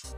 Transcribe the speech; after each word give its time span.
Hey, 0.00 0.14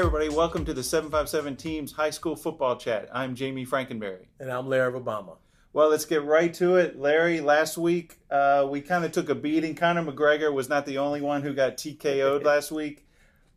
everybody, 0.00 0.28
welcome 0.28 0.64
to 0.64 0.74
the 0.74 0.82
757 0.82 1.54
Teams 1.56 1.92
High 1.92 2.10
School 2.10 2.34
Football 2.34 2.76
Chat. 2.78 3.08
I'm 3.12 3.36
Jamie 3.36 3.64
Frankenberry. 3.64 4.26
And 4.40 4.50
I'm 4.50 4.66
Larry 4.66 4.92
Rubama. 4.92 5.36
Well, 5.72 5.90
let's 5.90 6.04
get 6.04 6.24
right 6.24 6.52
to 6.54 6.76
it. 6.76 6.98
Larry, 6.98 7.40
last 7.40 7.78
week 7.78 8.18
uh, 8.28 8.66
we 8.68 8.80
kind 8.80 9.04
of 9.04 9.12
took 9.12 9.28
a 9.28 9.36
beating. 9.36 9.76
Conor 9.76 10.04
McGregor 10.04 10.52
was 10.52 10.68
not 10.68 10.84
the 10.84 10.98
only 10.98 11.20
one 11.20 11.42
who 11.42 11.54
got 11.54 11.76
TKO'd 11.76 12.42
last 12.44 12.72
week. 12.72 13.06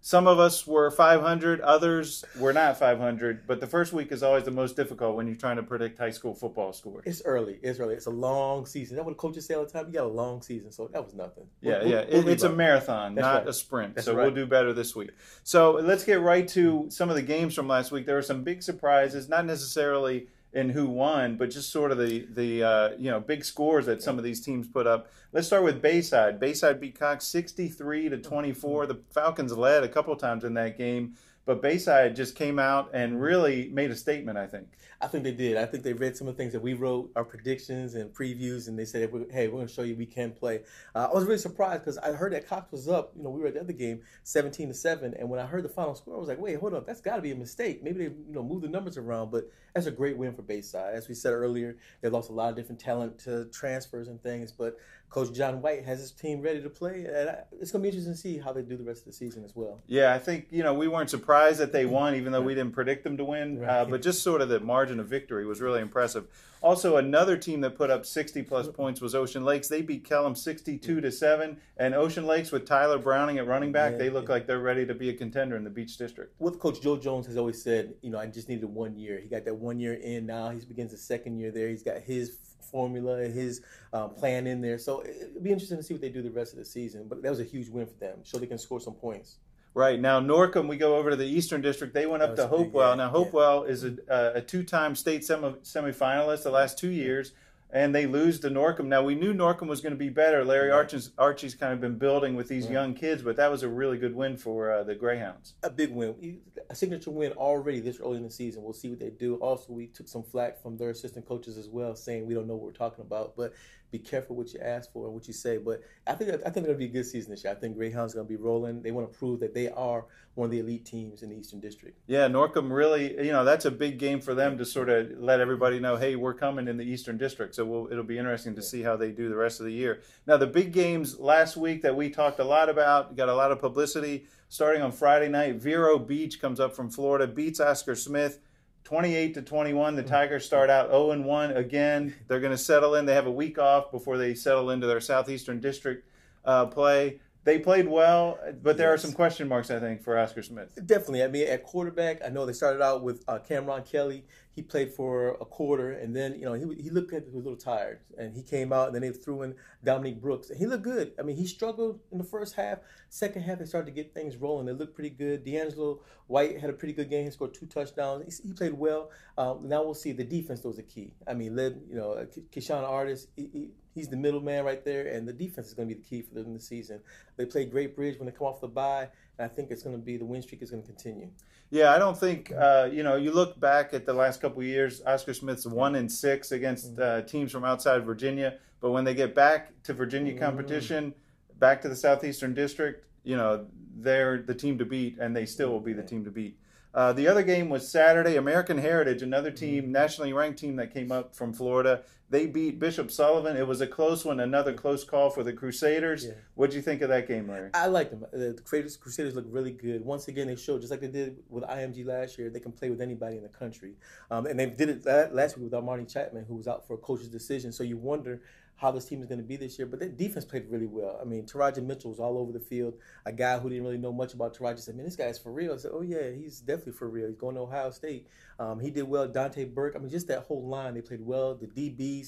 Some 0.08 0.28
of 0.28 0.38
us 0.38 0.68
were 0.68 0.92
500, 0.92 1.62
others 1.62 2.24
were 2.38 2.54
not 2.54 2.78
500. 2.78 3.48
But 3.48 3.60
the 3.60 3.66
first 3.66 3.92
week 3.92 4.12
is 4.12 4.22
always 4.22 4.44
the 4.44 4.52
most 4.52 4.76
difficult 4.76 5.16
when 5.16 5.26
you're 5.26 5.36
trying 5.36 5.56
to 5.56 5.64
predict 5.64 5.98
high 5.98 6.12
school 6.12 6.36
football 6.36 6.74
scores. 6.74 7.02
It's 7.08 7.24
early. 7.26 7.58
It's 7.64 7.80
early. 7.80 7.96
It's 7.96 8.06
a 8.06 8.12
long 8.12 8.68
season. 8.68 8.98
That 8.98 9.04
what 9.06 9.18
coaches 9.18 9.48
say 9.48 9.56
all 9.56 9.66
the 9.66 9.72
time. 9.72 9.88
You 9.88 9.94
got 9.94 10.04
a 10.04 10.08
long 10.08 10.44
season, 10.44 10.72
so 10.72 10.88
that 10.94 11.04
was 11.04 11.16
nothing. 11.16 11.46
Yeah, 11.60 11.80
We'll- 11.80 11.88
yeah. 11.88 12.06
we'll- 12.08 12.20
we'll 12.24 12.28
it's 12.28 12.44
a 12.44 12.50
marathon, 12.52 13.16
That's 13.16 13.26
not 13.26 13.36
right. 13.40 13.48
a 13.48 13.54
sprint. 13.54 13.96
That's 13.96 14.06
so 14.06 14.14
right. 14.16 14.26
we'll 14.26 14.36
do 14.36 14.46
better 14.46 14.74
this 14.74 14.96
week. 14.96 15.10
So 15.42 15.72
let's 15.72 16.04
get 16.04 16.22
right 16.22 16.48
to 16.50 16.86
some 16.90 17.10
of 17.10 17.16
the 17.16 17.24
games 17.24 17.56
from 17.56 17.68
last 17.68 17.92
week. 17.92 18.06
There 18.06 18.14
were 18.14 18.22
some 18.22 18.44
big 18.44 18.62
surprises, 18.62 19.28
not 19.28 19.48
necessarily 19.48 20.28
in 20.56 20.70
who 20.70 20.88
won, 20.88 21.36
but 21.36 21.52
just 21.52 21.70
sort 21.70 21.92
of 21.92 21.98
the 21.98 22.26
the 22.32 22.64
uh, 22.64 22.90
you 22.98 23.12
know 23.12 23.20
big 23.20 23.44
scores 23.44 23.86
that 23.86 24.02
some 24.02 24.18
of 24.18 24.24
these 24.24 24.42
teams 24.42 24.68
put 24.68 24.88
up. 24.88 25.12
Let's 25.34 25.48
start 25.48 25.64
with 25.64 25.82
Bayside. 25.82 26.40
Bayside 26.40 26.80
beat 26.80 26.98
Cox 26.98 27.26
sixty 27.26 27.68
three 27.68 28.08
to 28.10 28.18
twenty 28.18 28.54
four. 28.54 28.88
The 28.88 29.00
Falcons 29.12 29.56
led 29.56 29.84
a 29.84 29.90
couple 29.90 30.16
times 30.16 30.46
in 30.46 30.54
that 30.56 30.78
game. 30.78 31.16
But 31.46 31.62
Bayside 31.62 32.16
just 32.16 32.36
came 32.36 32.58
out 32.58 32.90
and 32.94 33.22
really 33.22 33.70
made 33.72 33.92
a 33.92 33.96
statement, 33.96 34.38
I 34.38 34.48
think. 34.48 34.68
I 35.00 35.08
think 35.08 35.24
they 35.24 35.32
did. 35.32 35.58
I 35.58 35.66
think 35.66 35.84
they 35.84 35.94
read 35.94 36.18
some 36.18 36.28
of 36.28 36.36
the 36.36 36.42
things 36.42 36.54
that 36.54 36.62
we 36.62 36.74
wrote, 36.74 37.12
our 37.16 37.24
predictions 37.24 37.94
and 37.96 38.12
previews, 38.12 38.68
and 38.68 38.80
they 38.80 38.86
said, 38.86 39.10
"Hey, 39.30 39.48
we're 39.48 39.56
going 39.56 39.68
to 39.68 39.74
show 39.74 39.84
you 39.84 39.96
we 39.96 40.06
can 40.06 40.32
play." 40.32 40.62
Uh, 40.96 41.10
I 41.12 41.14
was 41.14 41.26
really 41.26 41.38
surprised 41.38 41.82
because 41.82 41.98
I 42.00 42.14
heard 42.14 42.34
that 42.34 42.48
Cox 42.48 42.72
was 42.72 42.88
up. 42.88 43.12
You 43.16 43.24
know, 43.24 43.30
we 43.30 43.42
were 43.42 43.48
at 43.48 43.54
the 43.54 43.60
other 43.60 43.74
game, 43.74 44.02
seventeen 44.24 44.70
to 44.70 44.74
seven, 44.74 45.14
and 45.20 45.30
when 45.30 45.40
I 45.40 45.46
heard 45.46 45.64
the 45.64 45.70
final 45.70 45.94
score, 45.94 46.16
I 46.16 46.18
was 46.18 46.28
like, 46.28 46.40
"Wait, 46.40 46.60
hold 46.60 46.74
up, 46.74 46.88
that's 46.88 47.02
got 47.02 47.18
to 47.18 47.22
be 47.22 47.32
a 47.32 47.36
mistake. 47.36 47.84
Maybe 47.84 48.08
they, 48.08 48.16
you 48.16 48.34
know, 48.34 48.42
moved 48.42 48.64
the 48.64 48.70
numbers 48.70 48.98
around." 48.98 49.32
But 49.32 49.52
that's 49.74 49.86
a 49.86 49.92
great 49.92 50.18
win 50.18 50.34
for 50.34 50.42
Bayside. 50.42 50.96
As 50.96 51.08
we 51.08 51.14
said 51.14 51.34
earlier, 51.34 51.78
they 52.02 52.10
lost 52.10 52.30
a 52.30 52.34
lot 52.34 52.50
of 52.50 52.56
different 52.56 52.80
talent 52.80 53.20
to 53.20 53.46
transfers 53.46 54.08
and 54.08 54.22
things, 54.24 54.52
but 54.52 54.78
Coach 55.16 55.32
John 55.32 55.62
White 55.62 55.86
has 55.86 56.02
his 56.02 56.12
team 56.12 56.42
ready 56.42 56.62
to 56.62 56.70
play, 56.70 57.06
and 57.06 57.30
I, 57.30 57.44
it's 57.62 57.72
going 57.72 57.82
to 57.82 57.84
be 57.84 57.88
interesting 57.88 58.12
to 58.12 58.20
see 58.20 58.38
how 58.38 58.52
they 58.52 58.62
do 58.62 58.76
the 58.76 58.84
rest 58.84 59.00
of 59.00 59.06
the 59.06 59.14
season 59.14 59.46
as 59.46 59.56
well. 59.56 59.82
Yeah, 59.88 60.14
I 60.14 60.20
think 60.20 60.48
you 60.52 60.62
know 60.62 60.74
we 60.74 60.90
weren't 60.90 61.10
surprised 61.10 61.62
that 61.62 61.72
they 61.72 61.86
won, 61.86 62.16
even 62.16 62.34
though 62.34 62.42
we 62.42 62.54
didn't 62.54 62.74
predict 62.74 63.06
them 63.06 63.16
to 63.16 63.24
win. 63.24 63.64
Uh, 63.64 63.86
but 63.86 64.02
just 64.02 64.22
sort 64.22 64.42
of 64.42 64.50
the 64.50 64.60
margin 64.60 65.00
of 65.00 65.08
victory 65.08 65.46
was 65.46 65.62
really 65.62 65.80
impressive. 65.80 66.28
Also, 66.62 66.98
another 66.98 67.38
team 67.38 67.62
that 67.62 67.78
put 67.78 67.90
up 67.90 68.06
60 68.06 68.44
plus 68.44 68.68
points 68.68 69.00
was 69.00 69.16
Ocean 69.16 69.46
Lakes. 69.46 69.70
They 69.70 69.82
beat 69.82 70.04
Kellum 70.04 70.36
62 70.36 71.00
to 71.00 71.12
seven, 71.14 71.62
and 71.78 71.96
Ocean 71.96 72.26
Lakes 72.26 72.52
with 72.52 72.66
Tyler 72.66 72.98
Browning 72.98 73.38
at 73.38 73.48
running 73.48 73.72
back, 73.72 73.94
Yeah, 73.94 73.98
they 74.00 74.10
look 74.10 74.26
yeah. 74.26 74.32
like 74.32 74.48
they're 74.48 74.60
ready 74.60 74.86
to 74.86 74.94
be 74.94 75.08
a 75.08 75.14
contender 75.14 75.56
in 75.56 75.64
the 75.64 75.70
Beach 75.70 75.98
District. 75.98 76.34
what 76.40 76.60
Coach 76.60 76.82
Joe 76.82 76.98
Jones 76.98 77.26
has 77.28 77.38
always 77.38 77.64
said, 77.64 77.94
you 78.02 78.10
know, 78.10 78.20
I 78.20 78.26
just 78.26 78.50
needed 78.50 78.66
one 78.66 78.98
year. 78.98 79.18
He 79.22 79.30
got 79.30 79.46
that 79.46 79.56
one 79.56 79.80
year 79.80 79.94
in 79.94 80.26
now. 80.26 80.50
He 80.50 80.60
begins 80.60 80.92
the 80.92 80.98
second 80.98 81.38
year 81.40 81.52
there. 81.52 81.70
He's 81.70 81.84
got 81.84 82.02
his 82.02 82.38
formula, 82.62 83.20
his 83.24 83.62
uh, 83.94 84.08
plan 84.08 84.48
in 84.48 84.62
there. 84.62 84.78
So 84.78 85.02
it- 85.02 85.30
it'll 85.32 85.42
be 85.42 85.52
interesting 85.52 85.78
to 85.78 85.84
see 85.84 85.94
what 85.94 86.02
they 86.02 86.10
do 86.10 86.22
the 86.22 86.32
rest 86.32 86.54
of 86.54 86.60
the 86.60 86.66
season. 86.66 87.08
But 87.08 87.22
that 87.22 87.30
was 87.30 87.40
a 87.40 87.44
huge 87.44 87.70
win 87.70 87.86
for 87.86 87.98
them. 88.00 88.20
So 88.24 88.38
they 88.38 88.48
can 88.48 88.58
score 88.58 88.80
some 88.80 88.94
points. 88.96 89.38
Right 89.74 90.00
now, 90.00 90.22
Norcom, 90.22 90.70
we 90.70 90.78
go 90.78 90.96
over 90.96 91.10
to 91.10 91.16
the 91.18 91.26
Eastern 91.26 91.62
District. 91.62 91.94
They 91.94 92.06
went 92.08 92.24
up 92.24 92.36
to 92.38 92.44
big, 92.44 92.50
Hopewell. 92.50 92.90
yeah, 92.92 92.96
Now, 92.96 93.04
yeah. 93.06 93.10
Hopewell 93.10 93.64
is 93.66 93.84
a, 93.84 93.96
a 94.36 94.42
two-time 94.42 94.96
state 94.96 95.26
semi, 95.26 95.50
semifinalist 95.64 96.44
the 96.44 96.50
last 96.52 96.78
two 96.80 96.90
years, 96.92 97.34
and 97.76 97.94
they 97.94 98.06
lose 98.06 98.40
to 98.40 98.50
Norcom. 98.50 98.86
Now, 98.86 99.04
we 99.04 99.16
knew 99.16 99.34
Norcom 99.34 99.68
was 99.68 99.82
going 99.82 99.92
to 99.92 99.98
be 99.98 100.08
better. 100.08 100.46
Larry. 100.46 100.72
Archie's, 100.72 101.12
Archie's 101.18 101.54
kind 101.56 101.74
of 101.74 101.82
been 101.82 101.98
building 101.98 102.34
with 102.34 102.48
these 102.48 102.64
Right. 102.68 102.72
young 102.74 102.94
kids, 102.94 103.22
but 103.22 103.36
that 103.36 103.52
was 103.52 103.64
a 103.64 103.68
really 103.68 103.98
good 103.98 104.16
win 104.16 104.38
for 104.38 104.72
uh, 104.72 104.84
the 104.84 104.96
Greyhounds. 104.96 105.56
A 105.62 105.70
big 105.70 105.92
win, 105.92 106.40
a 106.70 106.74
signature 106.76 107.12
win 107.12 107.34
already 107.34 107.82
this 107.82 108.00
early 108.00 108.16
in 108.16 108.24
the 108.24 108.32
season. 108.32 108.64
We'll 108.64 108.72
see 108.72 108.90
what 108.90 109.00
they 109.00 109.10
do. 109.10 109.36
Also, 109.36 109.74
we 109.74 109.88
took 109.88 110.08
some 110.08 110.24
flack 110.24 110.62
from 110.62 110.78
their 110.78 110.90
assistant 110.90 111.28
coaches 111.28 111.58
as 111.58 111.68
well, 111.68 111.98
saying 111.98 112.26
we 112.26 112.34
don't 112.34 112.48
know 112.48 112.56
what 112.56 112.64
we're 112.64 112.72
talking 112.72 113.04
about. 113.04 113.36
But 113.36 113.54
be 113.92 114.00
careful 114.00 114.36
what 114.36 114.54
you 114.54 114.60
ask 114.60 114.92
for 114.92 115.06
and 115.06 115.14
what 115.14 115.28
you 115.28 115.34
say. 115.34 115.58
But 115.58 115.82
I 116.06 116.14
think 116.14 116.42
I 116.46 116.50
think 116.50 116.68
to 116.68 116.74
be 116.74 116.86
a 116.86 116.90
good 116.90 117.06
season 117.06 117.32
this 117.32 117.44
year. 117.44 117.54
I 117.54 117.56
think 117.56 117.76
Greyhounds 117.76 118.14
going 118.14 118.28
to 118.28 118.30
be 118.30 118.36
rolling. 118.36 118.82
They 118.82 118.92
want 118.92 119.12
to 119.12 119.18
prove 119.18 119.40
that 119.40 119.54
they 119.54 119.70
are 119.70 120.06
one 120.36 120.46
of 120.46 120.52
the 120.52 120.60
elite 120.60 120.86
teams 120.86 121.24
in 121.24 121.30
the 121.30 121.36
Eastern 121.38 121.62
District. 121.62 121.98
Yeah, 122.08 122.28
Norcom 122.28 122.70
really, 122.72 123.26
you 123.26 123.32
know, 123.32 123.46
that's 123.46 123.66
a 123.66 123.72
big 123.72 123.98
game 123.98 124.20
for 124.20 124.36
them 124.36 124.58
to 124.58 124.66
sort 124.66 124.90
of 124.90 125.12
let 125.18 125.40
everybody 125.40 125.80
know, 125.80 125.96
hey, 125.96 126.18
we're 126.18 126.34
coming 126.34 126.68
in 126.68 126.76
the 126.78 126.84
Eastern 126.84 127.18
District. 127.18 127.56
So 127.56 127.64
we'll, 127.64 127.88
it'll 127.90 128.04
be 128.04 128.18
interesting 128.18 128.54
to 128.56 128.62
see 128.62 128.84
how 128.84 128.98
they 128.98 129.12
do 129.12 129.30
the 129.30 129.36
rest 129.36 129.62
of 129.62 129.66
the 129.66 129.72
year. 129.72 130.02
Now, 130.28 130.36
the 130.36 130.48
big 130.48 130.74
games 130.74 131.20
last 131.20 131.56
week 131.56 131.82
that 131.84 131.96
we 131.96 132.10
talked 132.10 132.40
a 132.40 132.44
lot 132.44 132.70
about, 132.70 133.16
got 133.16 133.30
a 133.30 133.34
lot 133.34 133.52
of 133.52 133.60
publicity. 133.60 134.26
Starting 134.50 134.82
on 134.82 134.92
Friday 134.92 135.30
night, 135.30 135.56
Vero 135.56 135.98
Beach 135.98 136.40
comes 136.40 136.60
up 136.60 136.76
from 136.76 136.90
Florida, 136.90 137.28
beats 137.28 137.60
Oscar 137.60 137.96
Smith. 137.96 138.40
28 138.86 139.34
to 139.34 139.42
21 139.42 139.96
the 139.96 140.04
tigers 140.04 140.46
start 140.46 140.70
out 140.70 140.90
0 140.90 141.12
and 141.12 141.26
1 141.26 141.52
again. 141.52 142.16
They're 142.28 142.40
going 142.40 142.52
to 142.52 142.58
settle 142.58 142.96
in. 142.96 143.06
They 143.06 143.16
have 143.16 143.28
a 143.28 143.32
week 143.32 143.58
off 143.58 143.92
before 143.92 144.18
they 144.18 144.36
settle 144.36 144.70
into 144.70 144.88
their 144.88 145.02
southeastern 145.02 145.60
district 145.60 146.08
uh, 146.46 146.68
play. 146.68 147.20
They 147.44 147.60
played 147.60 147.88
well 147.88 148.40
but 148.64 148.78
there 148.78 148.92
are 148.92 148.98
some 148.98 149.12
question 149.12 149.48
marks 149.48 149.70
i 149.70 149.80
think 149.80 150.04
for 150.04 150.18
oscar 150.18 150.42
smith. 150.42 150.80
Definitely. 150.86 151.24
I 151.24 151.28
mean, 151.28 151.48
at 151.48 151.64
quarterback, 151.64 152.22
I 152.26 152.30
know 152.30 152.46
they 152.46 152.54
started 152.54 152.82
out 152.82 153.04
with 153.04 153.24
uh, 153.28 153.40
Cameron 153.40 153.84
Kelly. 153.84 154.24
He 154.56 154.62
played 154.62 154.94
for 154.94 155.32
a 155.42 155.46
quarter, 155.46 155.92
and 155.92 156.16
then 156.16 156.36
you 156.36 156.46
know 156.46 156.54
he 156.54 156.82
he 156.82 156.90
looked 156.90 157.12
like 157.12 157.24
he 157.24 157.32
was 157.32 157.46
a 157.46 157.50
little 157.50 157.58
tired, 157.60 158.00
and 158.18 158.34
he 158.34 158.42
came 158.42 158.72
out, 158.72 158.88
and 158.88 158.96
then 158.96 159.02
they 159.02 159.12
threw 159.12 159.42
in 159.42 159.54
Dominique 159.84 160.22
Brooks, 160.22 160.50
and 160.50 160.58
he 160.58 160.66
looked 160.66 160.84
good. 160.84 161.12
I 161.20 161.24
mean, 161.24 161.36
he 161.36 161.46
struggled 161.46 162.00
in 162.12 162.18
the 162.18 162.24
first 162.24 162.56
half. 162.56 162.80
Second 163.10 163.42
half, 163.42 163.60
they 163.60 163.66
started 163.66 163.88
to 163.88 163.92
get 163.92 164.14
things 164.14 164.38
rolling. 164.38 164.66
They 164.66 164.72
looked 164.72 164.96
pretty 164.96 165.10
good. 165.10 165.44
D'Angelo 165.44 166.00
White 166.28 166.60
had 166.60 166.70
a 166.70 166.74
pretty 166.74 166.94
good 166.94 167.10
game. 167.10 167.26
He 167.26 167.32
scored 167.32 167.54
two 167.54 167.66
touchdowns. 167.66 168.40
He, 168.40 168.48
he 168.48 168.54
played 168.54 168.74
well. 168.74 169.12
Um, 169.38 169.68
now 169.68 169.84
we'll 169.84 169.94
see. 169.94 170.14
The 170.14 170.24
defense 170.24 170.64
was 170.64 170.78
the 170.78 170.84
key. 170.84 171.14
I 171.28 171.34
mean, 171.34 171.56
led 171.56 171.82
you 171.90 171.96
know 171.98 172.14
uh, 172.14 172.26
K- 172.26 172.44
Keyshawn 172.52 172.84
Artis. 172.84 173.28
He, 173.36 173.50
he, 173.52 173.70
he's 173.94 174.10
the 174.10 174.18
middleman 174.18 174.64
right 174.66 174.84
there, 174.84 175.08
and 175.08 175.28
the 175.28 175.34
defense 175.34 175.68
is 175.68 175.74
going 175.74 175.90
to 175.90 175.96
be 175.96 176.02
the 176.02 176.08
key 176.08 176.22
for 176.22 176.36
them 176.36 176.54
this 176.54 176.68
season. 176.68 177.00
They 177.38 177.46
played 177.46 177.72
Great 177.72 177.96
Bridge 177.96 178.18
when 178.20 178.28
they 178.28 178.32
come 178.32 178.48
off 178.48 178.62
the 178.62 178.68
bye, 178.68 179.10
I 179.40 179.48
think 179.48 179.72
it's 179.72 179.84
going 179.84 179.96
to 179.96 180.02
be 180.02 180.18
the 180.18 180.26
win 180.26 180.42
streak 180.42 180.62
is 180.62 180.72
going 180.72 180.84
to 180.84 180.88
continue. 180.88 181.30
Yeah, 181.70 181.94
I 181.94 182.00
don't 182.00 182.18
think 182.18 182.52
uh, 182.52 182.90
you 182.92 183.04
know. 183.04 183.16
You 183.16 183.32
look 183.32 183.60
back 183.60 183.94
at 183.94 184.06
the 184.06 184.14
last 184.14 184.42
couple 184.42 184.62
of 184.62 184.68
years. 184.68 185.02
Oscar 185.06 185.34
Smith's 185.34 185.66
one 185.66 185.96
and 185.96 186.12
six 186.12 186.52
against 186.52 186.98
uh, 187.00 187.22
teams 187.24 187.52
from 187.52 187.66
outside 187.66 188.06
Virginia, 188.06 188.58
but 188.82 188.92
when 188.92 189.04
they 189.04 189.14
get 189.14 189.36
back 189.36 189.72
to 189.84 189.94
Virginia 189.94 190.38
competition, 190.38 191.14
back 191.60 191.82
to 191.82 191.90
the 191.90 191.96
southeastern 191.96 192.54
district, 192.54 193.06
you 193.24 193.36
know 193.36 193.66
they're 193.98 194.42
the 194.42 194.56
team 194.56 194.78
to 194.78 194.86
beat, 194.86 195.18
and 195.20 195.36
they 195.36 195.46
still 195.46 195.70
will 195.70 195.80
be 195.80 195.94
the 195.94 196.04
team 196.04 196.24
to 196.24 196.32
beat. 196.32 196.58
Uh, 196.94 197.12
the 197.12 197.28
other 197.28 197.44
game 197.44 197.68
was 197.70 197.90
Saturday. 197.90 198.38
American 198.38 198.78
Heritage, 198.78 199.22
another 199.22 199.52
team, 199.52 199.92
nationally 199.92 200.32
ranked 200.32 200.60
team 200.60 200.78
that 200.78 200.94
came 200.94 201.12
up 201.12 201.36
from 201.36 201.52
Florida. 201.52 202.04
They 202.36 202.48
beat 202.48 202.80
Bishop 202.80 203.12
Sullivan. 203.12 203.56
It 203.56 203.66
was 203.66 203.80
a 203.80 203.88
close 203.88 204.26
one, 204.26 204.42
another 204.42 204.74
close 204.74 205.06
call 205.06 205.30
for 205.30 205.42
the 205.42 205.54
Crusaders. 205.54 206.26
Yeah. 206.26 206.34
What'd 206.56 206.76
you 206.76 206.82
think 206.82 207.02
of 207.02 207.08
that 207.08 207.30
game, 207.30 207.48
Larry? 207.48 207.70
I 207.74 207.88
like 207.88 208.10
them. 208.10 208.26
The 208.34 208.62
Crusaders, 208.66 208.98
Crusaders 208.98 209.36
look 209.36 209.46
really 209.48 209.72
good. 209.72 210.04
Once 210.04 210.28
again, 210.28 210.48
they 210.48 210.58
showed 210.58 210.82
just 210.82 210.92
like 210.92 211.00
they 211.00 211.08
did 211.08 211.38
with 211.48 211.64
IMG 211.64 212.06
last 212.06 212.38
year, 212.38 212.50
they 212.50 212.60
can 212.60 212.74
play 212.74 212.90
with 212.90 213.00
anybody 213.00 213.38
in 213.38 213.44
the 213.44 213.48
country. 213.48 213.94
Um, 214.30 214.48
and 214.48 214.60
they 214.60 214.66
did 214.66 214.90
it 214.90 215.06
la- 215.06 215.34
last 215.34 215.56
week 215.56 215.64
without 215.64 215.86
Marty 215.86 216.04
Chapman, 216.04 216.44
who 216.44 216.56
was 216.56 216.68
out 216.68 216.86
for 216.86 216.96
a 216.96 216.98
coach's 216.98 217.30
decision. 217.30 217.72
So 217.72 217.86
you 217.86 217.96
wonder 217.96 218.42
how 218.78 218.92
this 218.92 219.06
team 219.06 219.22
is 219.22 219.28
going 219.28 219.40
to 219.40 219.46
be 219.46 219.56
this 219.56 219.80
year. 219.80 219.86
But 219.86 220.00
their 220.00 220.10
defense 220.10 220.46
played 220.46 220.66
really 220.70 220.86
well. 220.86 221.18
I 221.22 221.26
mean, 221.26 221.46
Taraji 221.46 221.84
Mitchell 221.84 222.12
was 222.12 222.20
all 222.20 222.38
over 222.38 222.52
the 222.52 222.60
field. 222.60 222.96
A 223.26 223.32
guy 223.32 223.58
who 223.58 223.70
didn't 223.70 223.86
really 223.86 223.98
know 223.98 224.12
much 224.12 224.34
about 224.34 224.56
Taraji 224.56 224.80
said, 224.80 224.96
"Man, 224.96 225.06
this 225.06 225.16
guy's 225.16 225.40
for 225.40 225.52
real." 225.52 225.74
I 225.74 225.78
said, 225.78 225.92
"Oh 225.94 226.02
yeah, 226.02 226.30
he's 226.32 226.60
definitely 226.60 226.94
for 226.94 227.10
real. 227.10 227.28
He's 227.28 227.38
going 227.38 227.56
to 227.56 227.62
Ohio 227.62 227.92
State. 227.92 228.28
Um, 228.60 228.80
he 228.80 228.90
did 228.90 229.04
well. 229.04 229.28
Dante 229.28 229.66
Burke. 229.66 229.96
I 229.96 230.00
mean, 230.00 230.10
just 230.10 230.28
that 230.28 230.44
whole 230.44 230.68
line, 230.68 230.94
they 230.94 231.02
played 231.02 231.22
well. 231.22 231.56
The 231.56 231.68
DBs." 231.68 232.25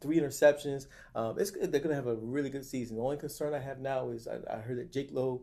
Three 0.00 0.18
interceptions. 0.20 0.86
Um, 1.14 1.38
it's, 1.38 1.50
they're 1.52 1.66
going 1.80 1.88
to 1.88 1.94
have 1.94 2.06
a 2.06 2.14
really 2.16 2.50
good 2.50 2.64
season. 2.64 2.96
The 2.96 3.02
only 3.02 3.16
concern 3.16 3.54
I 3.54 3.58
have 3.58 3.78
now 3.80 4.10
is 4.10 4.28
I, 4.28 4.38
I 4.52 4.58
heard 4.58 4.78
that 4.78 4.92
Jake 4.92 5.08
Lowe 5.10 5.42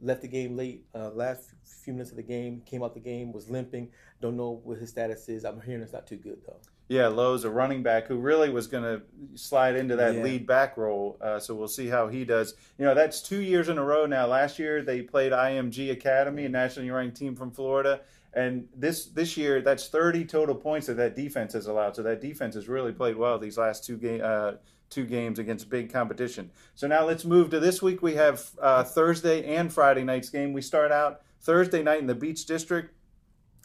left 0.00 0.22
the 0.22 0.28
game 0.28 0.56
late. 0.56 0.84
Uh, 0.94 1.10
last 1.10 1.50
few 1.64 1.92
minutes 1.92 2.10
of 2.10 2.16
the 2.16 2.22
game, 2.22 2.62
came 2.64 2.82
out 2.82 2.94
the 2.94 3.00
game, 3.00 3.32
was 3.32 3.50
limping. 3.50 3.88
Don't 4.20 4.36
know 4.36 4.60
what 4.62 4.78
his 4.78 4.90
status 4.90 5.28
is. 5.28 5.44
I'm 5.44 5.60
hearing 5.60 5.82
it's 5.82 5.92
not 5.92 6.06
too 6.06 6.16
good 6.16 6.38
though. 6.46 6.58
Yeah, 6.88 7.06
Lowe's 7.06 7.44
a 7.44 7.50
running 7.50 7.82
back 7.84 8.06
who 8.08 8.16
really 8.16 8.50
was 8.50 8.66
going 8.66 8.82
to 8.82 9.02
slide 9.38 9.76
into 9.76 9.94
that 9.96 10.16
Yeah. 10.16 10.22
lead 10.22 10.46
back 10.46 10.76
role. 10.76 11.16
Uh, 11.20 11.38
so 11.38 11.54
we'll 11.54 11.68
see 11.68 11.86
how 11.86 12.08
he 12.08 12.24
does. 12.24 12.54
You 12.78 12.84
know, 12.84 12.94
that's 12.94 13.22
two 13.22 13.40
years 13.40 13.68
in 13.68 13.78
a 13.78 13.84
row 13.84 14.06
now. 14.06 14.26
Last 14.26 14.58
year 14.58 14.82
they 14.82 15.02
played 15.02 15.32
IMG 15.32 15.90
Academy, 15.92 16.44
a 16.46 16.48
nationally 16.48 16.90
ranked 16.90 17.16
team 17.16 17.36
from 17.36 17.52
Florida, 17.52 18.00
and 18.34 18.68
this 18.76 19.06
this 19.06 19.36
year 19.36 19.60
that's 19.60 19.88
30 19.88 20.24
total 20.24 20.54
points 20.54 20.86
that 20.86 20.94
that 20.94 21.16
defense 21.16 21.52
has 21.54 21.66
allowed. 21.66 21.96
So 21.96 22.02
that 22.02 22.20
defense 22.20 22.54
has 22.54 22.68
really 22.68 22.92
played 22.92 23.16
well 23.16 23.38
these 23.38 23.58
last 23.58 23.84
two 23.84 23.96
game. 23.96 24.20
Uh, 24.22 24.52
Two 24.90 25.06
games 25.06 25.38
against 25.38 25.70
big 25.70 25.92
competition. 25.92 26.50
So 26.74 26.88
now 26.88 27.06
let's 27.06 27.24
move 27.24 27.50
to 27.50 27.60
this 27.60 27.80
week. 27.80 28.02
We 28.02 28.16
have 28.16 28.50
uh, 28.60 28.82
Thursday 28.82 29.54
and 29.54 29.72
Friday 29.72 30.02
night's 30.02 30.30
game. 30.30 30.52
We 30.52 30.62
start 30.62 30.90
out 30.90 31.20
Thursday 31.42 31.84
night 31.84 32.00
in 32.00 32.08
the 32.08 32.14
Beach 32.16 32.44
District. 32.44 32.92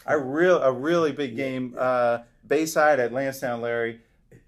A 0.05 0.19
real, 0.19 0.61
a 0.61 0.71
really 0.71 1.11
big 1.11 1.35
game. 1.35 1.73
Uh, 1.79 2.19
Bayside 2.45 2.99
at 2.99 3.11
Landstown, 3.11 3.59
Larry. 3.59 4.01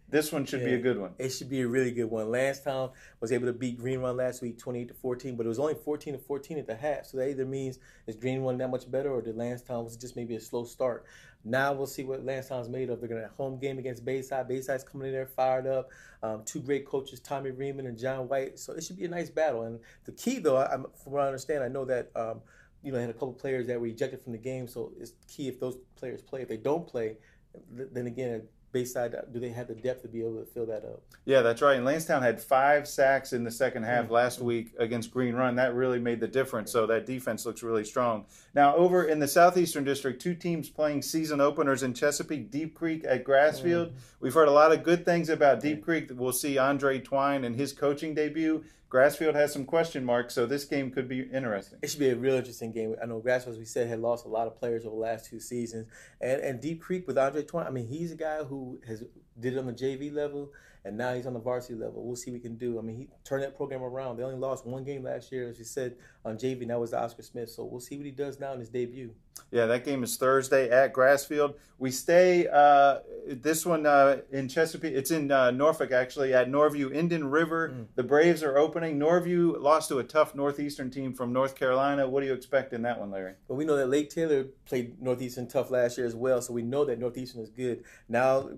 This 0.10 0.32
one 0.32 0.46
should 0.46 0.62
yeah. 0.62 0.68
be 0.68 0.74
a 0.76 0.80
good 0.80 0.98
one. 0.98 1.12
It 1.18 1.30
should 1.30 1.50
be 1.50 1.62
a 1.62 1.68
really 1.68 1.92
good 1.92 2.10
one. 2.10 2.28
Landstown 2.28 2.92
was 3.20 3.34
able 3.34 3.48
to 3.48 3.54
beat 3.54 3.78
Green 3.78 4.00
Run 4.00 4.16
last 4.16 4.42
week, 4.42 4.58
28 4.58 4.88
to 4.88 4.94
14, 4.94 5.36
but 5.36 5.46
it 5.46 5.50
was 5.50 5.60
only 5.60 5.74
14 5.74 6.14
to 6.14 6.20
14 6.20 6.58
at 6.60 6.68
the 6.68 6.76
half. 6.76 7.06
So 7.06 7.18
that 7.18 7.30
either 7.30 7.46
means 7.46 7.80
is 8.08 8.16
Green 8.16 8.42
Run 8.42 8.58
that 8.60 8.70
much 8.70 8.90
better, 8.90 9.12
or 9.12 9.22
did 9.22 9.36
Landstown 9.36 9.84
was 9.84 9.98
just 9.98 10.16
maybe 10.16 10.36
a 10.36 10.40
slow 10.40 10.64
start. 10.64 11.06
Now 11.44 11.74
we'll 11.74 11.88
see 11.88 12.04
what 12.04 12.26
Landstown's 12.26 12.70
made 12.70 12.90
of. 12.90 13.00
They're 13.00 13.10
going 13.10 13.22
to 13.22 13.28
home 13.36 13.60
game 13.60 13.80
against 13.80 14.06
Bayside. 14.06 14.48
Bayside's 14.48 14.84
coming 14.84 15.08
in 15.08 15.14
there 15.14 15.28
fired 15.28 15.68
up. 15.68 15.90
Um, 16.24 16.44
two 16.46 16.62
great 16.62 16.86
coaches, 16.86 17.20
Tommy 17.20 17.52
Reamon 17.52 17.88
and 17.88 17.98
John 17.98 18.30
White. 18.30 18.60
So 18.60 18.74
it 18.74 18.84
should 18.84 18.98
be 18.98 19.06
a 19.06 19.10
nice 19.10 19.30
battle. 19.30 19.64
And 19.64 19.80
the 20.06 20.14
key, 20.14 20.40
though, 20.40 20.58
I, 20.58 20.70
from 20.72 21.14
what 21.14 21.24
I 21.24 21.28
understand, 21.28 21.64
I 21.64 21.68
know 21.68 21.86
that. 21.86 22.12
Um, 22.16 22.42
you 22.84 22.92
know, 22.92 23.00
had 23.00 23.10
a 23.10 23.14
couple 23.14 23.34
players 23.34 23.66
that 23.68 23.82
were 23.82 23.88
ejected 23.88 24.22
from 24.22 24.34
the 24.34 24.38
game, 24.38 24.68
so 24.68 24.94
it's 25.00 25.14
key 25.28 25.48
if 25.48 25.60
those 25.60 25.78
players 25.96 26.22
play. 26.22 26.44
If 26.44 26.48
they 26.48 26.58
don't 26.58 26.88
play, 26.88 27.18
then 27.72 28.08
again, 28.08 28.44
Bayside, 28.72 29.16
do 29.32 29.40
they 29.40 29.50
have 29.50 29.68
the 29.68 29.76
depth 29.76 30.02
to 30.02 30.08
be 30.08 30.20
able 30.20 30.40
to 30.40 30.46
fill 30.46 30.66
that 30.66 30.84
up? 30.84 31.02
Yeah, 31.26 31.42
that's 31.42 31.62
right. 31.62 31.78
And 31.78 31.86
Landstown 31.86 32.22
had 32.22 32.42
five 32.42 32.88
sacks 32.88 33.34
in 33.34 33.44
the 33.44 33.52
second 33.52 33.84
half 33.84 34.06
mm-hmm. 34.06 34.14
last 34.14 34.40
week 34.40 34.74
against 34.78 35.12
Green 35.12 35.36
Run. 35.36 35.56
That 35.56 35.74
really 35.74 36.00
made 36.00 36.20
the 36.20 36.28
difference. 36.28 36.72
So 36.72 36.86
that 36.88 37.06
defense 37.06 37.46
looks 37.46 37.64
really 37.64 37.86
strong. 37.86 38.26
Now, 38.54 38.76
over 38.76 39.06
in 39.06 39.20
the 39.20 39.28
Southeastern 39.28 39.84
District, 39.84 40.22
two 40.22 40.36
teams 40.36 40.70
playing 40.70 41.02
season 41.02 41.40
openers 41.40 41.84
in 41.84 41.94
Chesapeake, 41.94 42.52
Deep 42.52 42.76
Creek 42.76 43.06
at 43.08 43.24
Grassfield. 43.24 43.88
Mm-hmm. 43.88 43.98
We've 44.20 44.34
heard 44.34 44.50
a 44.50 44.52
lot 44.52 44.74
of 44.74 44.84
good 44.84 45.06
things 45.06 45.30
about 45.30 45.62
Deep 45.62 45.84
Creek. 45.84 46.12
We'll 46.14 46.34
see 46.34 46.58
Andre 46.58 47.00
Twine 47.00 47.46
and 47.46 47.56
his 47.56 47.72
coaching 47.74 48.14
debut. 48.14 48.64
Grassfield 48.90 49.36
has 49.36 49.52
some 49.52 49.66
question 49.66 50.06
marks, 50.06 50.34
so 50.34 50.46
this 50.46 50.64
game 50.64 50.92
could 50.92 51.10
be 51.10 51.22
interesting. 51.22 51.80
It 51.82 51.90
should 51.90 52.00
be 52.00 52.10
a 52.10 52.16
real 52.16 52.36
interesting 52.36 52.72
game. 52.72 52.96
I 53.02 53.06
know 53.06 53.22
Grassfield, 53.22 53.50
as 53.50 53.58
we 53.58 53.66
said, 53.66 53.88
had 53.88 54.00
lost 54.00 54.26
a 54.26 54.30
lot 54.30 54.48
of 54.48 54.58
players 54.58 54.86
over 54.86 54.96
the 54.96 55.02
last 55.02 55.26
two 55.26 55.40
seasons, 55.40 55.88
and 56.22 56.42
and 56.42 56.62
Deep 56.62 56.82
Creek 56.82 57.06
with 57.06 57.18
Andre 57.18 57.44
Twine. 57.44 57.68
I 57.68 57.70
mean, 57.70 57.88
he's 57.88 58.14
a 58.14 58.16
guy 58.16 58.44
who 58.44 58.80
has 58.88 59.04
did 59.40 59.54
it 59.54 59.60
on 59.60 59.68
the 59.68 59.74
JV 59.74 60.14
level, 60.14 60.52
and 60.86 60.98
now 60.98 61.14
he's 61.14 61.26
on 61.26 61.34
the 61.34 61.40
varsity 61.40 61.76
level. 61.76 62.04
We'll 62.04 62.16
see 62.16 62.32
what 62.32 62.36
we 62.36 62.40
can 62.42 62.56
do. 62.56 62.80
I 62.80 62.82
mean, 62.82 62.96
he 62.96 63.08
turned 63.24 63.44
that 63.44 63.58
program 63.58 63.84
around. 63.84 64.18
They 64.18 64.24
only 64.24 64.38
lost 64.38 64.66
one 64.66 64.84
game 64.84 65.04
last 65.04 65.32
year, 65.32 65.50
as 65.50 65.60
you 65.60 65.66
said, 65.66 65.96
on 66.24 66.38
JV, 66.38 66.62
and 66.62 66.70
that 66.70 66.80
was 66.80 66.94
Oscar 66.94 67.24
Smith. 67.24 67.50
So 67.50 67.66
we'll 67.66 67.82
see 67.82 67.98
what 67.98 68.06
he 68.06 68.12
does 68.12 68.40
now 68.40 68.54
in 68.54 68.60
his 68.60 68.70
debut. 68.70 69.14
Yeah, 69.52 69.66
that 69.68 69.86
game 69.86 70.04
is 70.04 70.18
Thursday 70.18 70.70
at 70.70 70.94
Grassfield. 70.94 71.56
We 71.78 71.92
stay 71.92 72.48
uh, 72.48 73.00
this 73.28 73.66
one 73.66 73.86
uh, 73.86 74.18
in 74.32 74.48
Chesapeake. 74.48 74.94
It's 74.94 75.12
in 75.12 75.32
uh, 75.32 75.52
Norfolk, 75.52 75.92
actually, 75.92 76.34
at 76.34 76.50
Norview 76.50 76.94
Indian 76.94 77.30
River. 77.30 77.70
Mm. 77.70 77.86
The 77.96 78.04
Braves 78.04 78.42
are 78.42 78.58
opening. 78.58 78.98
Norview 78.98 79.62
lost 79.62 79.90
to 79.90 80.00
a 80.00 80.04
tough 80.04 80.36
Northeastern 80.36 80.90
team 80.90 81.14
from 81.14 81.32
North 81.32 81.56
Carolina. 81.56 82.08
What 82.08 82.22
do 82.22 82.28
you 82.28 82.34
expect 82.34 82.74
in 82.74 82.82
that 82.82 83.00
one, 83.00 83.12
Larry? 83.12 83.34
Well, 83.48 83.58
we 83.58 83.66
know 83.66 83.78
that 83.78 83.88
Lake 83.88 84.10
Taylor 84.10 84.46
played 84.66 85.02
Northeastern 85.02 85.48
tough 85.48 85.70
last 85.70 85.98
year 85.98 86.08
as 86.08 86.16
well, 86.16 86.42
so 86.42 86.52
we 86.52 86.64
know 86.64 86.84
that 86.86 87.00
Northeastern 87.00 87.42
is 87.42 87.50
good. 87.50 87.84
Now 88.10 88.50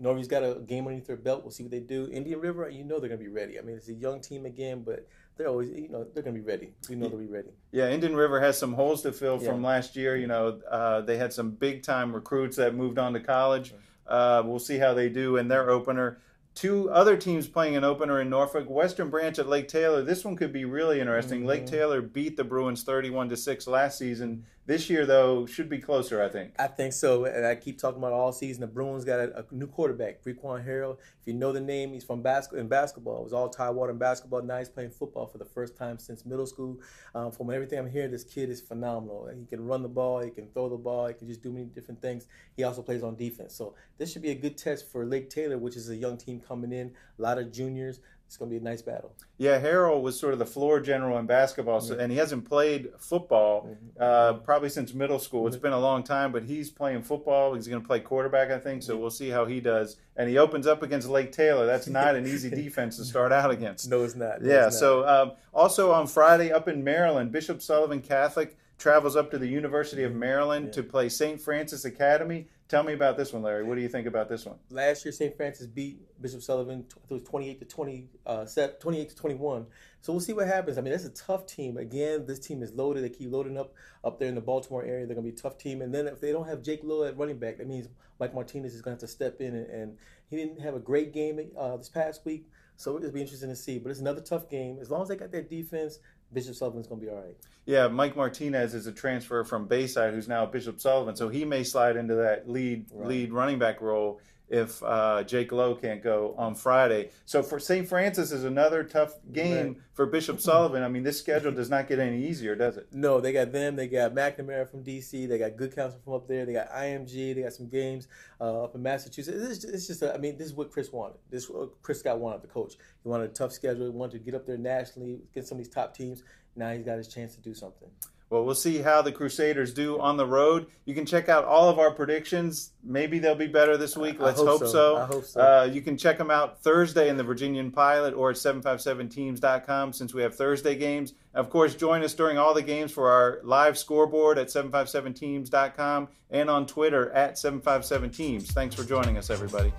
Norview's 0.00 0.28
got 0.28 0.42
a 0.42 0.60
game 0.66 0.86
underneath 0.86 1.06
their 1.06 1.16
belt. 1.16 1.42
We'll 1.42 1.52
see 1.52 1.62
what 1.62 1.72
they 1.72 1.80
do. 1.80 2.08
Indian 2.12 2.40
River, 2.40 2.68
you 2.68 2.84
know 2.84 2.98
they're 2.98 3.08
going 3.08 3.20
to 3.20 3.24
be 3.24 3.30
ready. 3.30 3.58
I 3.58 3.62
mean, 3.62 3.76
it's 3.76 3.88
a 3.88 3.94
young 3.94 4.20
team 4.20 4.44
again, 4.44 4.82
but 4.82 5.08
they're 5.36 5.48
always, 5.48 5.70
you 5.70 5.88
know, 5.88 6.04
they're 6.04 6.22
going 6.22 6.36
to 6.36 6.40
be 6.40 6.46
ready. 6.46 6.72
You 6.88 6.96
know 6.96 7.08
they'll 7.08 7.18
be 7.18 7.26
ready. 7.26 7.50
Yeah, 7.72 7.88
Indian 7.88 8.14
River 8.14 8.40
has 8.40 8.58
some 8.58 8.74
holes 8.74 9.02
to 9.02 9.12
fill 9.12 9.40
yeah. 9.40 9.48
from 9.48 9.62
last 9.62 9.96
year. 9.96 10.16
You 10.16 10.26
know, 10.26 10.60
uh, 10.70 11.00
they 11.00 11.16
had 11.16 11.32
some 11.32 11.50
big 11.50 11.82
time 11.82 12.14
recruits 12.14 12.56
that 12.56 12.74
moved 12.74 12.98
on 12.98 13.12
to 13.14 13.20
college. 13.20 13.74
Uh, 14.06 14.42
we'll 14.44 14.58
see 14.58 14.78
how 14.78 14.94
they 14.94 15.08
do 15.08 15.36
in 15.36 15.48
their 15.48 15.70
opener 15.70 16.18
two 16.56 16.90
other 16.90 17.16
teams 17.16 17.46
playing 17.46 17.76
an 17.76 17.84
opener 17.84 18.20
in 18.20 18.30
Norfolk. 18.30 18.68
Western 18.68 19.10
Branch 19.10 19.38
at 19.38 19.46
Lake 19.46 19.68
Taylor. 19.68 20.02
This 20.02 20.24
one 20.24 20.34
could 20.34 20.52
be 20.52 20.64
really 20.64 20.98
interesting. 20.98 21.40
Mm-hmm. 21.40 21.48
Lake 21.48 21.66
Taylor 21.66 22.00
beat 22.02 22.36
the 22.36 22.44
Bruins 22.44 22.82
31 22.82 23.28
to 23.28 23.36
6 23.36 23.66
last 23.68 23.98
season. 23.98 24.44
This 24.66 24.90
year, 24.90 25.06
though, 25.06 25.46
should 25.46 25.68
be 25.68 25.78
closer, 25.78 26.20
I 26.20 26.28
think. 26.28 26.54
I 26.58 26.66
think 26.66 26.92
so. 26.92 27.24
And 27.24 27.46
I 27.46 27.54
keep 27.54 27.78
talking 27.78 27.98
about 27.98 28.12
all 28.12 28.32
season. 28.32 28.62
The 28.62 28.66
Bruins 28.66 29.04
got 29.04 29.20
a, 29.20 29.38
a 29.38 29.54
new 29.54 29.68
quarterback, 29.68 30.24
Frequan 30.24 30.66
Harrell. 30.66 30.96
If 31.20 31.26
you 31.26 31.34
know 31.34 31.52
the 31.52 31.60
name, 31.60 31.92
he's 31.92 32.02
from 32.02 32.20
bas- 32.20 32.52
in 32.52 32.66
basketball. 32.66 33.20
It 33.20 33.22
was 33.22 33.32
all 33.32 33.48
Tidewater 33.48 33.92
in 33.92 33.98
basketball. 33.98 34.42
Now 34.42 34.58
he's 34.58 34.68
playing 34.68 34.90
football 34.90 35.28
for 35.28 35.38
the 35.38 35.44
first 35.44 35.76
time 35.76 36.00
since 36.00 36.26
middle 36.26 36.46
school. 36.46 36.80
Um, 37.14 37.30
from 37.30 37.52
everything 37.52 37.78
I'm 37.78 37.88
hearing, 37.88 38.10
this 38.10 38.24
kid 38.24 38.50
is 38.50 38.60
phenomenal. 38.60 39.30
He 39.38 39.46
can 39.46 39.64
run 39.64 39.82
the 39.82 39.88
ball, 39.88 40.20
he 40.20 40.30
can 40.30 40.48
throw 40.48 40.68
the 40.68 40.76
ball, 40.76 41.06
he 41.06 41.14
can 41.14 41.28
just 41.28 41.42
do 41.42 41.52
many 41.52 41.66
different 41.66 42.02
things. 42.02 42.26
He 42.56 42.64
also 42.64 42.82
plays 42.82 43.04
on 43.04 43.14
defense. 43.14 43.54
So 43.54 43.76
this 43.98 44.12
should 44.12 44.22
be 44.22 44.30
a 44.30 44.34
good 44.34 44.58
test 44.58 44.90
for 44.90 45.06
Lake 45.06 45.30
Taylor, 45.30 45.58
which 45.58 45.76
is 45.76 45.90
a 45.90 45.96
young 45.96 46.16
team 46.16 46.40
coming 46.40 46.72
in, 46.72 46.92
a 47.18 47.22
lot 47.22 47.38
of 47.38 47.52
juniors 47.52 48.00
it's 48.26 48.36
going 48.36 48.50
to 48.50 48.58
be 48.58 48.60
a 48.60 48.64
nice 48.64 48.82
battle. 48.82 49.12
Yeah, 49.38 49.60
Harrell 49.60 50.02
was 50.02 50.18
sort 50.18 50.32
of 50.32 50.40
the 50.40 50.46
floor 50.46 50.80
general 50.80 51.16
in 51.18 51.26
basketball, 51.26 51.80
so, 51.80 51.96
and 51.96 52.10
he 52.10 52.18
hasn't 52.18 52.48
played 52.48 52.88
football 52.98 53.68
uh, 54.00 54.34
probably 54.34 54.68
since 54.68 54.92
middle 54.92 55.20
school. 55.20 55.46
It's 55.46 55.56
been 55.56 55.72
a 55.72 55.78
long 55.78 56.02
time, 56.02 56.32
but 56.32 56.42
he's 56.42 56.68
playing 56.68 57.02
football. 57.02 57.54
He's 57.54 57.68
going 57.68 57.80
to 57.80 57.86
play 57.86 58.00
quarterback, 58.00 58.50
I 58.50 58.58
think. 58.58 58.82
So 58.82 58.96
we'll 58.96 59.10
see 59.10 59.28
how 59.28 59.44
he 59.44 59.60
does. 59.60 59.96
And 60.16 60.28
he 60.28 60.38
opens 60.38 60.66
up 60.66 60.82
against 60.82 61.08
Lake 61.08 61.30
Taylor. 61.30 61.66
That's 61.66 61.86
not 61.86 62.16
an 62.16 62.26
easy 62.26 62.50
defense 62.62 62.96
to 62.96 63.04
start 63.04 63.30
out 63.30 63.50
against. 63.52 63.88
No, 63.88 64.02
it's 64.02 64.16
not. 64.16 64.42
No, 64.42 64.50
yeah. 64.50 64.66
It's 64.66 64.76
not. 64.76 64.80
So 64.80 65.08
um, 65.08 65.32
also 65.54 65.92
on 65.92 66.08
Friday 66.08 66.50
up 66.50 66.66
in 66.66 66.82
Maryland, 66.82 67.30
Bishop 67.30 67.62
Sullivan 67.62 68.00
Catholic 68.00 68.56
travels 68.78 69.16
up 69.16 69.30
to 69.30 69.38
the 69.38 69.46
University 69.46 70.02
of 70.02 70.14
Maryland 70.14 70.66
yeah. 70.66 70.72
to 70.72 70.82
play 70.82 71.08
St. 71.08 71.40
Francis 71.40 71.84
Academy. 71.84 72.48
Tell 72.68 72.82
me 72.82 72.94
about 72.94 73.16
this 73.16 73.32
one, 73.32 73.42
Larry. 73.42 73.62
What 73.62 73.76
do 73.76 73.80
you 73.80 73.88
think 73.88 74.08
about 74.08 74.28
this 74.28 74.44
one? 74.44 74.56
Last 74.70 75.04
year, 75.04 75.12
St. 75.12 75.36
Francis 75.36 75.68
beat 75.68 76.00
Bishop 76.20 76.42
Sullivan. 76.42 76.84
It 77.08 77.12
was 77.12 77.22
twenty-eight 77.22 77.60
to 77.60 77.64
twenty, 77.64 78.08
uh, 78.26 78.44
28 78.44 79.08
to 79.08 79.14
twenty-one. 79.14 79.66
So 80.00 80.12
we'll 80.12 80.20
see 80.20 80.32
what 80.32 80.48
happens. 80.48 80.76
I 80.76 80.80
mean, 80.80 80.90
that's 80.90 81.04
a 81.04 81.10
tough 81.10 81.46
team. 81.46 81.76
Again, 81.76 82.26
this 82.26 82.40
team 82.40 82.64
is 82.64 82.74
loaded. 82.74 83.04
They 83.04 83.08
keep 83.08 83.30
loading 83.30 83.56
up 83.56 83.74
up 84.02 84.18
there 84.18 84.28
in 84.28 84.34
the 84.34 84.40
Baltimore 84.40 84.84
area. 84.84 85.06
They're 85.06 85.14
going 85.14 85.26
to 85.26 85.32
be 85.32 85.38
a 85.38 85.40
tough 85.40 85.58
team. 85.58 85.80
And 85.80 85.94
then 85.94 86.08
if 86.08 86.20
they 86.20 86.32
don't 86.32 86.48
have 86.48 86.62
Jake 86.62 86.80
Lowe 86.82 87.04
at 87.04 87.16
running 87.16 87.38
back, 87.38 87.58
that 87.58 87.68
means 87.68 87.88
Mike 88.18 88.34
Martinez 88.34 88.74
is 88.74 88.82
going 88.82 88.96
to 88.96 89.00
have 89.02 89.08
to 89.08 89.14
step 89.14 89.40
in. 89.40 89.54
And, 89.54 89.66
and 89.70 89.98
he 90.28 90.36
didn't 90.36 90.60
have 90.60 90.74
a 90.74 90.80
great 90.80 91.12
game 91.12 91.40
uh, 91.56 91.76
this 91.76 91.88
past 91.88 92.24
week. 92.24 92.48
So 92.76 92.96
it'll 92.96 93.10
be 93.10 93.20
interesting 93.20 93.48
to 93.48 93.56
see. 93.56 93.78
But 93.78 93.90
it's 93.90 94.00
another 94.00 94.20
tough 94.20 94.50
game. 94.50 94.78
As 94.80 94.90
long 94.90 95.02
as 95.02 95.08
they 95.08 95.16
got 95.16 95.32
their 95.32 95.42
defense, 95.42 95.98
Bishop 96.32 96.54
Sullivan's 96.54 96.86
going 96.86 97.00
to 97.00 97.06
be 97.06 97.10
all 97.10 97.18
right. 97.18 97.36
Yeah, 97.66 97.88
Mike 97.88 98.16
Martinez 98.16 98.74
is 98.74 98.86
a 98.86 98.92
transfer 98.92 99.44
from 99.44 99.66
Bayside, 99.66 100.14
who's 100.14 100.28
now 100.28 100.46
Bishop 100.46 100.80
Sullivan, 100.80 101.16
so 101.16 101.28
he 101.28 101.44
may 101.44 101.64
slide 101.64 101.96
into 101.96 102.14
that 102.14 102.48
lead 102.48 102.86
right. 102.92 103.08
lead 103.08 103.32
running 103.32 103.58
back 103.58 103.80
role 103.80 104.20
if 104.48 104.82
uh, 104.82 105.24
Jake 105.24 105.50
Lowe 105.50 105.74
can't 105.74 106.02
go 106.02 106.34
on 106.38 106.54
Friday. 106.54 107.10
So 107.24 107.42
for 107.42 107.58
St. 107.58 107.88
Francis 107.88 108.30
is 108.30 108.44
another 108.44 108.84
tough 108.84 109.14
game 109.32 109.66
right. 109.66 109.76
for 109.92 110.06
Bishop 110.06 110.40
Sullivan. 110.40 110.82
I 110.82 110.88
mean, 110.88 111.02
this 111.02 111.18
schedule 111.18 111.52
does 111.52 111.68
not 111.68 111.88
get 111.88 111.98
any 111.98 112.24
easier, 112.24 112.54
does 112.54 112.76
it? 112.76 112.86
No, 112.92 113.20
they 113.20 113.32
got 113.32 113.52
them. 113.52 113.76
They 113.76 113.88
got 113.88 114.14
McNamara 114.14 114.70
from 114.70 114.84
DC. 114.84 115.28
They 115.28 115.38
got 115.38 115.56
Good 115.56 115.74
Counsel 115.74 116.00
from 116.04 116.14
up 116.14 116.28
there. 116.28 116.46
They 116.46 116.52
got 116.52 116.70
IMG. 116.70 117.34
They 117.34 117.42
got 117.42 117.52
some 117.52 117.68
games 117.68 118.08
uh, 118.40 118.64
up 118.64 118.74
in 118.74 118.82
Massachusetts. 118.82 119.36
It's 119.36 119.60
just, 119.60 119.74
it's 119.74 119.86
just 119.86 120.02
a, 120.02 120.14
I 120.14 120.18
mean, 120.18 120.38
this 120.38 120.46
is 120.46 120.54
what 120.54 120.70
Chris 120.70 120.92
wanted. 120.92 121.18
This 121.30 121.50
Chris 121.82 122.00
Scott 122.00 122.20
wanted 122.20 122.42
the 122.42 122.48
coach. 122.48 122.74
He 123.02 123.08
wanted 123.08 123.30
a 123.30 123.32
tough 123.32 123.52
schedule. 123.52 123.84
He 123.84 123.90
wanted 123.90 124.12
to 124.12 124.18
get 124.18 124.34
up 124.34 124.46
there 124.46 124.58
nationally, 124.58 125.20
get 125.34 125.46
some 125.46 125.58
of 125.58 125.64
these 125.64 125.72
top 125.72 125.96
teams. 125.96 126.22
Now 126.54 126.72
he's 126.72 126.84
got 126.84 126.98
his 126.98 127.08
chance 127.08 127.34
to 127.34 127.40
do 127.40 127.54
something. 127.54 127.88
Well, 128.36 128.44
we'll 128.44 128.54
see 128.54 128.82
how 128.82 129.00
the 129.00 129.12
Crusaders 129.12 129.72
do 129.72 129.98
on 129.98 130.18
the 130.18 130.26
road. 130.26 130.66
You 130.84 130.94
can 130.94 131.06
check 131.06 131.30
out 131.30 131.46
all 131.46 131.70
of 131.70 131.78
our 131.78 131.90
predictions. 131.90 132.72
Maybe 132.84 133.18
they'll 133.18 133.34
be 133.34 133.46
better 133.46 133.78
this 133.78 133.96
week. 133.96 134.20
Let's 134.20 134.38
hope, 134.38 134.48
hope, 134.48 134.60
so. 134.60 134.66
so. 134.66 134.96
I 134.96 135.06
hope 135.06 135.24
so. 135.24 135.40
Uh, 135.40 135.64
you 135.72 135.80
can 135.80 135.96
check 135.96 136.18
them 136.18 136.30
out 136.30 136.60
Thursday 136.60 137.08
in 137.08 137.16
the 137.16 137.24
Virginian 137.24 137.70
Pilot 137.70 138.12
or 138.12 138.28
at 138.28 138.36
757teams.com 138.36 139.94
since 139.94 140.12
we 140.12 140.20
have 140.20 140.34
Thursday 140.34 140.74
games. 140.74 141.14
Of 141.32 141.48
course, 141.48 141.74
join 141.74 142.02
us 142.02 142.12
during 142.12 142.36
all 142.36 142.52
the 142.52 142.60
games 142.60 142.92
for 142.92 143.10
our 143.10 143.40
live 143.42 143.78
scoreboard 143.78 144.36
at 144.36 144.48
757teams.com 144.48 146.08
and 146.30 146.50
on 146.50 146.66
Twitter 146.66 147.10
at 147.12 147.36
757teams. 147.36 148.48
Thanks 148.48 148.74
for 148.74 148.84
joining 148.84 149.16
us, 149.16 149.30
everybody. 149.30 149.72